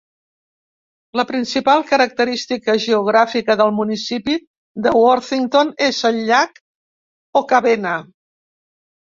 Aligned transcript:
La 1.19 1.25
principal 1.31 1.83
característica 1.89 2.75
geogràfica 2.87 3.57
del 3.61 3.75
municipi 3.81 4.39
de 4.87 4.95
Worthington 5.03 5.71
és 5.91 6.03
el 6.13 6.21
llac 6.31 6.59
Okabena. 7.45 7.97